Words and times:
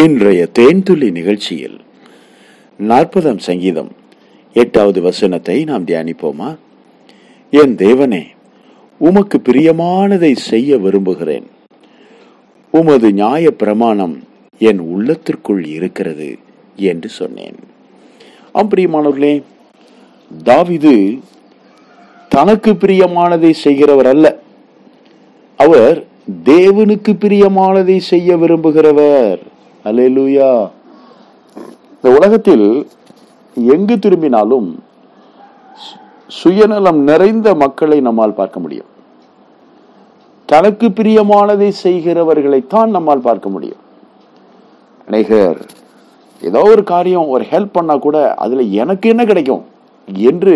இன்றைய 0.00 0.48
தேன்துளி 0.58 1.10
நிகழ்ச்சியில் 1.10 1.80
நாற்பதாம் 2.80 3.38
சங்கீதம் 3.38 3.90
எட்டாவது 4.52 5.02
வசனத்தை 5.02 5.64
நாம் 5.64 5.84
தியானிப்போமா? 5.84 6.56
என் 7.50 7.74
தேவனே 7.74 8.24
உமக்கு 8.98 9.40
பிரியமானதை 9.44 10.32
செய்ய 10.32 10.78
விரும்புகிறேன். 10.78 11.46
உமது 12.70 13.12
நியாய 13.12 13.50
பிரமாணம் 13.50 14.22
என் 14.58 14.78
உள்ளத்திற்குள் 14.78 15.64
இருக்கிறது 15.64 16.38
என்று 16.76 17.08
சொன்னேன். 17.08 17.56
ஆம் 18.52 18.70
பிரியமானவர்களே 18.70 19.42
தாவிது 20.44 21.20
தனக்கு 22.28 22.72
பிரியமானதை 22.72 23.50
செய்கிறவர் 23.50 24.06
அல்ல. 24.06 24.38
அவர் 25.56 26.04
தேவனுக்கு 26.44 27.08
பிரியமானதை 27.08 27.98
செய்ய 27.98 28.36
விரும்புகிறவர். 28.36 29.38
அலேலூயா 29.86 30.68
இந்த 31.94 32.16
உலகத்தில் 32.16 32.88
எங்கு 33.54 33.98
திரும்பினாலும் 33.98 34.82
சு- 35.72 36.00
சுயநலம் 36.26 36.98
நிறைந்த 36.98 37.54
மக்களை 37.54 38.00
நம்மால் 38.00 38.34
பார்க்க 38.34 38.60
முடியும். 38.60 38.84
தனக்கு 40.44 40.88
பிரியமானதை 40.88 41.72
செய்கிறவர்களைத்தான் 41.82 42.86
நம்மால் 42.86 43.20
பார்க்க 43.20 43.48
முடியும். 43.48 43.76
அநேகர் 45.06 45.66
ஏதோ 46.42 46.60
ஒரு 46.60 46.84
காரியம் 46.84 47.28
ஒரு 47.28 47.46
ஹெல்ப் 47.50 47.68
பண்ணா 47.72 47.96
கூட 47.96 48.34
அதுல 48.34 48.60
எனக்கு 48.60 49.08
என்ன 49.08 49.24
கிடைக்கும்? 49.24 49.64
என்று 50.12 50.54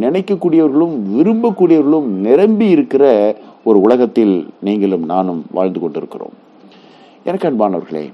நினைக்கக்கூடியவர்களும் 0.00 0.98
விரும்பக்கூடியவர்களும் 1.16 2.02
நிரம்பி 2.02 2.68
இருக்கிற 2.68 3.36
ஒரு 3.64 3.80
உலகத்தில் 3.80 4.50
நீங்களும் 4.60 5.04
நானும் 5.04 5.46
வாழ்ந்து 5.50 5.80
கொண்டிருக்கிறோம். 5.80 6.32
எனக்கு 7.24 7.50
அன்பானவர்களே 7.50 8.12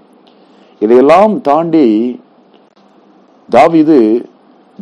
இதையெல்லாம் 0.82 1.34
தாண்டி 1.40 1.88
தாவிது 3.50 3.98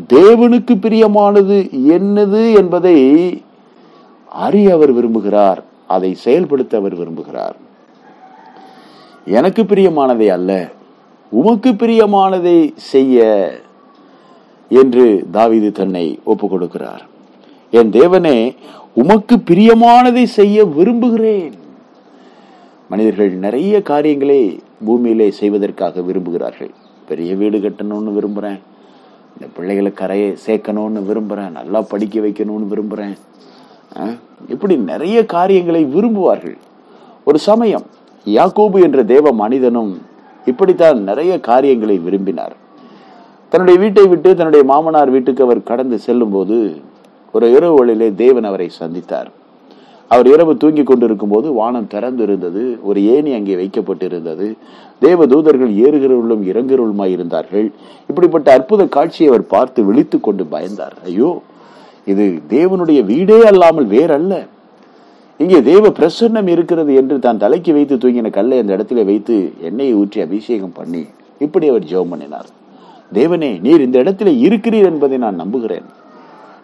தேவனுக்கு 0.08 0.75
பிரியமானது 0.84 1.56
என்னது 1.94 2.42
என்பதை 2.56 2.98
அறிய 4.44 4.75
அவர் 4.75 4.92
விரும்புகிறார். 4.94 5.60
அதை 5.86 6.10
செயல்படுத்த 6.25 6.78
அவர் 6.78 6.97
விரும்புகிறார். 7.00 7.56
எனக்கு 9.38 9.62
பிரியமானதை 9.62 10.28
அல்ல 10.36 10.50
உமக்கு 11.30 11.70
பிரியமானதை 11.70 12.58
செய்ய 12.92 13.19
என்று 14.69 15.06
தாவிது 15.32 15.70
தன்னை 15.72 16.06
ஒப்புக் 16.25 16.53
கொடுக்கிறார் 16.55 17.03
என் 17.70 17.91
தேவனே 17.91 18.38
உமக்கு 18.94 19.36
பிரியமானதை 19.50 20.25
செய்ய 20.38 20.64
விரும்புகிறேன். 20.77 21.55
மனிதர்கள் 22.91 23.33
நிறைய 23.44 23.83
காரியங்களை 23.83 24.60
பூமியிலே 24.84 25.30
செய்வதற்காக 25.30 26.00
விரும்புகிறார்கள். 26.00 26.70
பெரிய 27.08 27.34
வீடு 27.34 27.58
கட்டணும்னு 27.58 28.12
விரும்புறேன். 28.16 28.60
இந்த 29.34 29.47
பிள்ளைகளை 29.56 29.92
கரையை 29.92 30.30
சேர்க்கணும்னு 30.47 31.02
விரும்புறேன். 31.10 31.50
நல்லா 31.58 31.80
படிக்க 31.92 32.20
வைக்கணும்னு 32.20 32.66
விரும்புறேன். 32.72 33.16
இப்படி 34.48 34.77
நிறைய 34.77 35.27
காரியங்களை 35.27 35.84
விரும்புவார்கள். 35.84 36.56
ஒரு 37.24 37.38
சமயம் 37.38 37.86
யாக்கோபு 38.24 38.82
என்ற 38.82 39.02
தேவ 39.02 39.32
மனிதனும் 39.32 39.92
இப்படித்தான் 40.44 41.02
நிறைய 41.02 41.41
காரியங்களை 41.41 41.98
விரும்பினார். 41.98 42.54
தன்னுடைய 43.48 43.80
வீட்டை 43.80 44.06
விட்டு 44.06 44.30
தன்னுடைய 44.36 44.64
மாமனார் 44.64 45.10
வீட்டுக்கு 45.10 45.44
அவர் 45.44 45.69
கடந்து 45.72 45.98
செல்லும்போது 45.98 46.56
ஒரு 47.32 47.47
இரவு 47.56 47.75
வழியிலே 47.75 48.14
தேவன் 48.14 48.44
அவரை 48.44 48.70
சந்தித்தார். 48.80 49.30
அவர் 50.14 50.28
இரவு 50.33 50.53
தூங்கி 50.62 50.83
கொண்டிருக்கும் 50.84 51.33
போது 51.33 51.48
வானம் 51.58 51.91
திறந்து 51.94 52.22
இருந்தது 52.27 52.62
ஒரு 52.89 53.00
ஏணி 53.14 53.30
அங்கே 53.39 53.55
வைக்கப்பட்டிருந்தது. 53.61 54.47
தேவ 55.05 55.27
தூதர்கள் 55.33 55.72
ஏறுகிறவர்களும் 55.84 56.42
இறங்குகிறவர்களுமாய் 56.50 57.14
இருந்தார்கள். 57.16 57.66
இப்படிப்பட்ட 58.11 58.48
அற்புத 58.58 58.86
காட்சியை 58.97 59.28
அவர் 59.33 59.44
பார்த்து 59.55 59.81
விழித்து 59.88 60.19
கொண்டு 60.27 60.47
பயந்தார். 60.55 60.97
ஐயோ 61.11 61.31
இது 62.12 62.25
தேவனுடைய 62.55 63.00
வீடே 63.12 63.38
அல்லாமல் 63.50 63.87
வேறல்ல. 63.94 64.34
இங்கே 65.41 65.59
தேவ 65.69 65.91
பிரசன்னம் 65.98 66.48
இருக்கிறது 66.54 66.92
என்று 67.00 67.16
தான் 67.27 67.41
தலைக்கு 67.44 67.72
வைத்து 67.77 67.97
தூங்கின 68.03 68.31
கல்லை 68.38 68.56
அந்த 68.62 68.72
இடத்திலே 68.77 69.04
வைத்து 69.10 69.37
எண்ணெயை 69.69 69.92
ஊற்றி 70.00 70.19
அபிஷேகம் 70.25 70.75
பண்ணி 70.78 71.03
இப்படி 71.47 71.66
அவர் 71.72 71.87
ஜெபம் 71.92 72.10
பண்ணினார். 72.12 72.48
தேவனே 73.19 73.50
நீர் 73.66 73.84
இந்த 73.87 73.97
இடத்திலே 74.04 74.32
இருக்கிறீர் 74.47 74.88
என்பதை 74.91 75.16
நான் 75.27 75.41
நம்புகிறேன். 75.42 75.87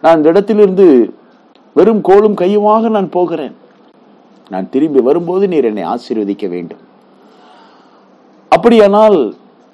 நான் 0.03 0.17
இந்த 0.19 0.27
இடத்திலிருந்து 0.33 0.85
வெறும் 1.77 2.03
கோலும் 2.07 2.39
கையுமாக 2.41 2.89
நான் 2.97 3.09
போகிறேன். 3.17 3.55
நான் 4.53 4.69
திரும்பி 4.73 5.01
வரும்போது 5.07 5.45
நீர் 5.53 5.69
என்னை 5.69 5.83
ஆசீர்வதிக்க 5.93 6.45
வேண்டும். 6.55 6.83
அப்படியானால் 8.51 9.19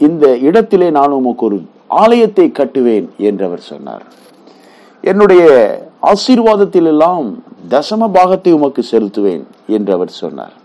இந்த 0.01 0.25
இடத்திலே 0.47 0.87
நான் 0.97 1.17
உமக்கு 1.19 1.45
ஒரு 1.49 1.57
ஆலயத்தை 2.01 2.45
கட்டுவேன் 2.59 3.07
என்று 3.29 3.43
அவர் 3.47 3.63
சொன்னார். 3.71 4.03
என்னுடைய 5.03 5.43
ஆசீர்வாதத்தில் 6.11 6.89
எல்லாம் 6.93 7.25
தசம 7.73 8.07
பாகத்தை 8.17 8.51
உமக்கு 8.57 8.81
செலுத்துவேன் 8.91 9.43
என்று 9.75 9.91
அவர் 9.97 10.11
சொன்னார். 10.21 10.55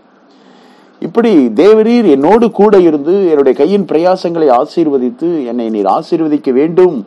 இப்படி 1.01 1.31
தேவரீர் 1.61 2.07
என்னோடு 2.15 2.45
கூட 2.59 2.75
இருந்து 2.87 3.13
என்னுடைய 3.31 3.55
கையின் 3.59 3.85
பிரயாசங்களை 3.91 4.47
ஆசீர்வதித்து 4.61 5.29
என்னை 5.51 5.67
நீர் 5.75 5.91
ஆசீர்வதிக்க 5.97 6.51
வேண்டும் 6.59 6.97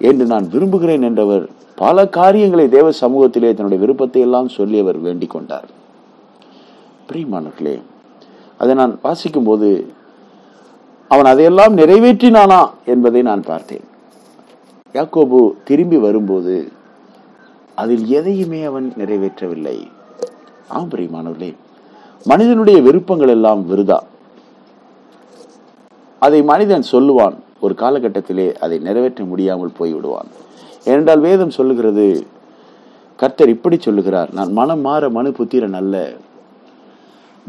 என்று 0.00 0.24
நான் 0.32 0.46
விரும்புகிறேன் 0.54 1.04
என்றவர் 1.08 1.44
பல 1.74 2.06
காரியங்களை 2.08 2.68
தேவ 2.68 2.88
சமூகத்திலே 3.00 3.50
தன்னுடைய 3.54 3.78
விருப்பத்தை 3.84 4.22
எல்லாம் 4.22 4.48
சொல்லி 4.48 4.78
அவர் 4.80 4.98
வேண்டிக் 4.98 5.30
கொண்டார். 5.30 5.68
பிரியமானவர்களே 7.08 7.82
அதை 8.58 8.74
நான் 8.74 8.98
வாசிக்கும் 9.02 9.44
போது 9.44 9.92
அவன் 11.08 11.24
அதையெல்லாம் 11.24 11.76
நிறைவேற்றினானா 11.76 12.70
என்பதை 12.84 13.22
நான் 13.22 13.42
பார்த்தேன். 13.42 13.84
யாக்கோபு 14.92 15.52
திரும்பி 15.64 15.96
வரும்போது 15.96 16.72
அதில் 17.74 18.06
எதையுமே 18.06 18.62
அவன் 18.64 18.92
நிறைவேற்றவில்லை. 18.98 19.76
ஆம் 20.68 20.90
பிரியமானவர்களே 20.90 21.54
மனிதனுடைய 22.24 22.80
விருப்பங்கள் 22.80 23.28
எல்லாம் 23.28 23.62
விருதா? 23.70 23.98
அதை 26.18 26.42
மனிதன் 26.42 26.84
சொல்லுவான் 26.92 27.36
ஒரு 27.62 27.74
காலகட்டத்திலே 27.78 28.54
அதை 28.54 28.78
நிறைவேற்ற 28.78 29.24
முடியாமல் 29.24 29.72
போய்விடுவான். 29.80 30.28
ஏனென்றால் 30.84 31.20
வேதம் 31.20 31.50
சொல்லுகிறது 31.50 32.26
கர்த்தர் 33.16 33.48
இப்படி 33.48 33.76
சொல்லுகிறார் 33.80 34.32
நான் 34.32 34.52
மனம் 34.52 34.80
மாற 34.80 35.08
மனு 35.08 35.32
புத்திரன் 35.32 35.74
அல்ல. 35.74 36.12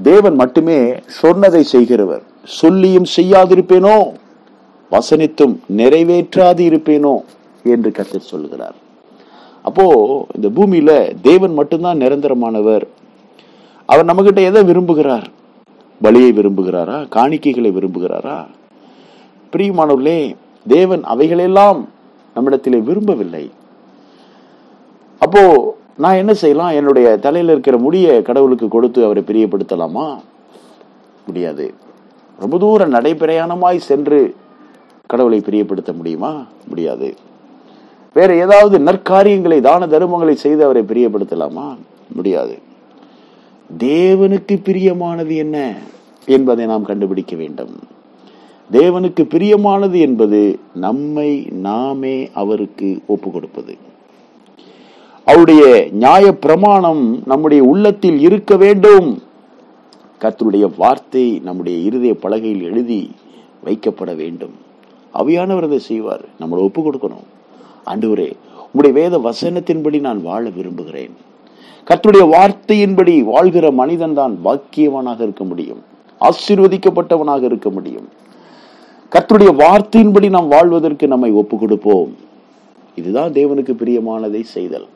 தேவன் 0.01 0.35
மட்டுமே 0.35 0.93
சொன்னதை 1.07 1.63
செய்கிறவர். 1.63 2.21
சொல்லியும் 2.43 3.05
செய்யாதிருப்பேனோ? 3.15 4.13
வசனித்தும் 4.91 5.57
நிறைவேற்றாது 5.77 6.61
இருப்பேனோ? 6.69 7.15
என்று 7.63 7.91
கர்த்தர் 7.91 8.31
சொல்லுகிறார். 8.33 8.75
அப்போ 9.61 9.83
இந்த 10.35 10.49
பூமியில 10.49 11.15
தேவன் 11.21 11.53
மட்டும்தான் 11.53 11.97
நிரந்தரமானவர். 11.97 12.83
அவர் 13.85 14.05
நம்மகிட்ட 14.05 14.43
எதை 14.43 14.61
விரும்புகிறார்? 14.61 15.25
பலியை 16.03 16.31
விரும்புகிறாரா? 16.33 16.97
காணிக்கைகளை 17.09 17.71
விரும்புகிறாரா? 17.71 18.45
பிரியமானவர்களே 19.57 20.35
தேவன் 20.67 21.03
அவைகளெல்லாம் 21.03 21.87
நம்மிடத்திலே 22.33 22.77
விரும்பவில்லை. 22.77 23.51
அப்போ 25.19 25.75
நான் 25.97 26.15
என்ன 26.15 26.33
செய்யலாம்? 26.33 26.69
என்னுடைய 26.69 27.17
தலையில் 27.17 27.49
இருக்கிற 27.49 27.77
முடிய 27.77 28.21
கடவுளுக்கு 28.21 28.67
கொடுத்து 28.67 29.03
அவரை 29.03 29.23
பிரியப்படுத்தலாமா? 29.23 30.19
முடியாது. 31.25 31.73
ரொம்ப 32.39 32.57
தூரம் 32.57 32.93
நடைபிரயாணமாய் 32.93 33.77
சென்று 33.77 34.35
கடவுளை 35.05 35.39
பிரியப்படுத்த 35.39 35.95
முடியுமா? 35.95 36.45
முடியாது. 36.67 37.15
வேற 38.13 38.35
ஏதாவது 38.35 38.79
நற்காரியங்களை 38.79 39.59
தான 39.59 39.87
தருமங்களை 39.87 40.35
செய்து 40.35 40.63
அவரை 40.63 40.81
பிரியப்படுத்தலாமா? 40.81 41.77
முடியாது. 42.15 42.59
தேவனுக்கு 43.79 44.51
பிரியமானது 44.51 45.35
என்ன 45.35 45.73
என்பதை 46.25 46.65
நாம் 46.65 46.85
கண்டுபிடிக்க 46.85 47.35
வேண்டும். 47.35 47.92
தேவனுக்கு 48.75 49.23
பிரியமானது 49.33 49.97
என்பது 50.07 50.59
நம்மை 50.85 51.31
நாமே 51.67 52.15
அவருக்கு 52.41 52.89
ஒப்பு 53.07 53.31
கொடுப்பது 53.31 53.73
அவருடைய 55.25 55.63
நியாய 55.91 56.25
பிரமாணம் 56.45 57.03
நம்முடைய 57.25 57.63
உள்ளத்தில் 57.63 58.19
இருக்க 58.19 58.55
வேண்டும். 58.63 59.07
கர்த்தருடைய 60.21 60.65
வார்த்தை 60.77 61.25
நம்முடைய 61.43 61.77
இருதய 61.79 62.13
பலகையில் 62.13 62.61
எழுதி 62.61 63.11
வைக்கப்பட 63.65 64.15
வேண்டும். 64.15 64.55
அவையானவர் 65.13 65.63
அதை 65.63 65.79
செய்வார். 65.79 66.25
நம்மளை 66.39 66.61
ஒப்பு 66.67 66.81
கொடுக்கணும் 66.81 67.27
ஆண்டவரே 67.85 68.29
உங்களுடைய 68.65 68.93
வேத 68.93 69.13
வசனத்தின்படி 69.29 69.99
நான் 69.99 70.21
வாழ 70.21 70.43
விரும்புகிறேன். 70.49 71.13
கர்த்தருடைய 71.87 72.25
வார்த்தையின்படி 72.35 73.15
வாழ்கிற 73.23 73.71
மனிதன் 73.71 74.13
தான் 74.13 74.37
பாக்கியவனாக 74.45 75.21
இருக்க 75.21 75.43
முடியும். 75.43 75.81
ஆசீர்வதிக்கப்பட்டவனாக 76.21 77.43
இருக்க 77.43 77.69
முடியும். 77.69 78.07
கர்த்தருடைய 79.13 79.51
வார்த்தையின்படி 79.61 80.27
நாம் 80.35 80.47
வாழ்வதற்கு 80.53 81.05
நம்மை 81.11 81.29
ஒப்பு 81.39 81.55
கொடுப்போம் 81.63 82.11
இதுதான் 82.99 83.33
தேவனுக்கு 83.35 83.73
பிரியமானதை 83.81 84.41
செய்தல். 84.53 84.87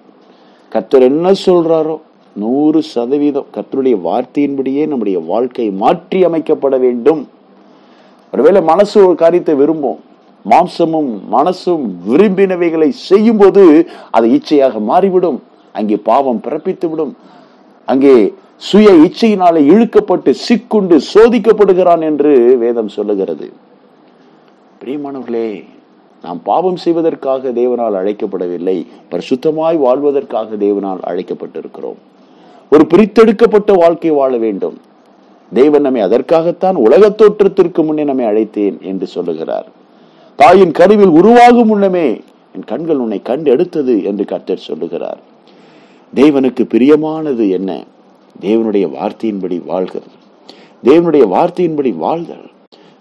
கர்த்தர் 0.74 1.06
என்ன 1.10 1.31
சொல்றாரோ 1.46 1.96
நூறு 2.36 2.80
சதவீதம் 2.94 3.52
கர்த்தருடைய 3.56 3.98
வார்த்தையின்படியே 4.08 4.84
நம்முடைய 4.92 5.19
வாழ்க்கை 5.31 5.68
மாற்றி 5.84 6.22
அமைக்கப்பட 6.30 6.78
வேண்டும். 6.86 7.22
ஒருவேளை 8.34 8.64
மனசு 8.72 8.96
ஒரு 9.08 9.16
காரியத்தை 9.24 9.56
விரும்பும் 9.62 10.02
மாம்சமும் 10.54 11.12
மனசும் 11.36 11.86
விரும்பினவைகளை 12.10 12.90
செய்யும் 13.10 13.40
போது 13.44 13.63
அது 14.18 14.28
இச்சையாக 14.40 14.84
மாறிவிடும். 14.90 15.40
அங்கே 15.78 16.00
பாவம் 16.10 16.44
பிறப்பித்து 16.48 16.90
விடும் 16.92 17.13
அங்கே 17.94 18.16
சுய 18.72 18.90
இச்சையினாலே 19.06 19.63
இழுக்கப்பட்டு 19.72 20.34
சிக்குண்டு 20.48 20.96
சோதிக்கப்படுகிறான் 21.13 22.04
என்று 22.12 22.34
வேதம் 22.66 22.94
சொல்லுகிறது. 22.98 23.48
பிரியமானவர்களே 24.88 25.63
நாம் 26.24 26.44
பாவம் 26.44 26.75
செய்வதற்காக 26.75 27.50
தேவனால் 27.50 27.94
அழைக்கப்படவில்லை. 27.94 28.86
பரிசுத்தமாய் 29.12 29.78
வாழ்வதற்காக 29.78 30.56
தேவனால் 30.56 30.98
அழைக்கப்பட்டிருக்கிறோம். 31.07 31.95
ஒரு 32.72 32.88
பிரித்தெடுக்கப்பட்ட 32.94 33.74
வாழ்க்கை 33.74 34.10
வாழ 34.10 34.38
வேண்டும். 34.38 34.78
தேவன் 35.54 35.81
நம்மை 35.81 36.01
அதற்காகத்தான் 36.01 36.75
உலக 36.75 37.10
தோற்றத்திற்கு 37.10 37.84
முன்னே 37.84 38.04
நம்மை 38.04 38.25
அழைத்தேன் 38.25 38.81
என்று 38.81 39.07
சொல்லுகிறார். 39.07 39.68
தாயின் 40.36 40.72
கருவில் 40.72 41.07
உருவாகும் 41.07 41.68
முன்னமே 41.68 42.22
என் 42.56 42.63
கண்கள் 42.66 42.98
உன்னை 42.98 43.22
கண்டு 43.22 43.51
எடுத்தது 43.51 44.04
என்று 44.04 44.25
கர்த்தர் 44.25 44.57
சொல்லுகிறார். 44.57 45.18
தேவனுக்கு 46.16 46.63
பிரியமானது 46.63 47.50
என்ன? 47.50 47.84
தேவனுடைய 48.42 48.89
வார்த்தையின்படி 48.89 49.66
வாழ்கிறது. 49.66 50.07
தேவனுடைய 50.84 51.28
வார்த்தையின்படி 51.28 51.95
வாழ்தல். 51.95 52.56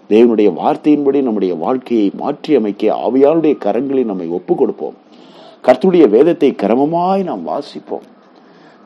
தேவனுடைய 0.09 0.49
வார்த்தையின்படி 0.53 1.21
நம்முடைய 1.21 1.55
வாழ்க்கையை 1.55 2.11
மாற்றி 2.15 2.55
அமைக்க 2.55 2.83
ஆவியாருடைய 3.07 3.55
கரங்களில் 3.65 4.05
நம்மை 4.05 4.27
ஒப்பு 4.27 4.55
கொடுப்போம் 4.55 4.95
கர்த்துடைய 5.65 6.09
வேதத்தை 6.09 6.55
கிரமமாய் 6.61 7.23
நாம் 7.23 7.47
வாசிப்போம். 7.47 8.05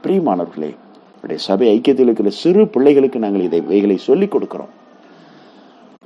பிரியமானவர்களே 0.03 0.71
நம்முடைய 1.13 1.38
சபை 1.38 1.79
ஐக்கியத்தில் 1.79 2.07
இருக்கிற 2.09 2.29
சிறு 2.29 2.68
பிள்ளைகளுக்கு 2.68 3.19
நாங்கள் 3.19 3.44
இதை 3.44 3.59
இவைகளை 3.59 3.97
சொல்லிக் 3.97 4.33
கொடுக்கிறோம். 4.35 4.71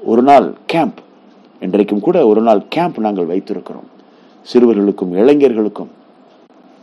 ஒரு 0.03 0.21
நாள் 0.21 0.53
கேம்ப் 0.65 0.99
இன்றைக்கும் 1.59 1.99
கூட 1.99 2.27
ஒரு 2.27 2.41
நாள் 2.41 2.61
கேம்ப் 2.69 2.97
நாங்கள் 2.99 3.25
வைத்திருக்கிறோம். 3.25 3.87
சிறுவர்களுக்கும் 4.47 5.13
இளைஞர்களுக்கும் 5.13 5.91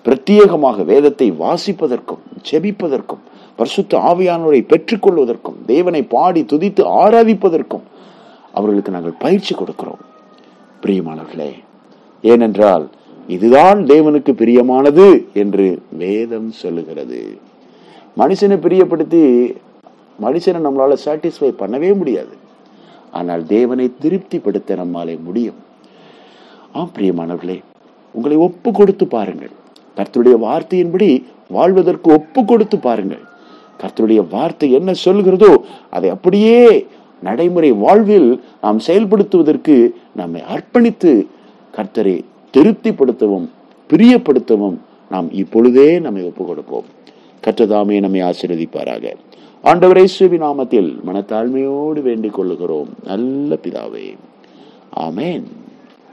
பிரத்யேகமாக 0.07 0.85
வேதத்தை 0.85 1.33
வாசிப்பதற்கும் 1.33 2.23
ஜெபிப்பதற்கும் 2.51 3.23
பரிசுத்த 3.57 3.99
ஆவியானோரை 3.99 4.61
பெற்றுக்கொள்வதற்கும் 4.63 5.59
தேவனை 5.67 6.03
பாடி 6.03 6.43
துதித்து 6.43 6.83
ஆராதிப்பதற்கும் 6.85 7.85
அவர்களுக்கு 8.57 8.97
நாங்கள் 8.97 9.21
பயிற்சி 9.25 9.53
கொடுக்கிறோம். 9.55 10.03
பிரியமானவர்களே 10.83 11.51
ஏனென்றால் 12.33 12.85
இதுதான் 13.35 13.81
தேவனுக்கு 13.93 14.33
பிரியமானது 14.41 15.07
என்று 15.43 15.67
வேதம் 16.03 16.51
சொல்லுகிறது. 16.63 17.21
மனுஷனை 18.21 18.57
பிரியப்படுத்தி 18.65 19.23
மனுஷனை 20.25 20.61
நம்மளால 20.67 20.97
சாட்டிஸ்ஃபை 21.05 21.51
பண்ணவே 21.61 21.91
முடியாது. 22.01 22.35
ஆனால் 23.19 23.43
தேவனை 23.57 23.87
திருப்திப்படுத்த 24.03 24.75
நம்மாலே 24.81 25.15
முடியும். 25.27 25.59
ஆம் 26.79 26.93
பிரியமானவர்களே 26.97 27.59
உங்களை 28.15 28.37
ஒப்பு 28.47 28.71
கொடுத்து 28.73 29.07
பாருங்கள். 29.17 29.53
கர்த்தருடைய 29.97 30.37
வார்த்தையின்படி 30.47 31.09
வாழ்வதற்கு 31.57 32.09
ஒப்பு 32.19 32.41
கொடுத்து 32.45 32.77
பாருங்கள். 32.89 33.25
கர்த்தருடைய 33.81 34.23
வார்த்தை 34.35 34.69
என்ன 34.79 34.91
சொல்கிறதோ 35.05 35.53
அதை 35.97 36.09
அப்படியே 36.17 36.59
நடைமுறை 37.23 37.73
வாழ்வில் 37.73 38.43
நாம் 38.61 38.79
செயல்படுத்துவதற்கு 38.87 39.91
நம்மை 40.17 40.43
அர்ப்பணித்து 40.43 41.27
கர்த்தரை 41.77 42.25
திருப்திப்படுத்தவும் 42.53 43.49
பிரியப்படுத்தவும் 43.89 44.77
நாம் 45.11 45.33
இப்பொழுதே 45.33 45.99
நம்மை 45.99 46.23
ஒப்புக் 46.23 46.47
கொடுப்போம் 46.47 46.85
கற்றதாமே 47.45 48.01
நம்மை 48.01 48.23
ஆசீர்வதிப்பாராக. 48.23 49.15
ஆண்டவரை 49.65 50.05
சுவி 50.05 50.37
நாமத்தில் 50.37 50.97
மனத்தாழ்மையோடு 51.07 52.03
வேண்டிக் 52.03 52.41
கொள்ளுகிறோம். 52.41 52.89
நல்ல 53.05 53.59
பிதாவே. 53.63 54.17
ஆமேன். 54.97 55.43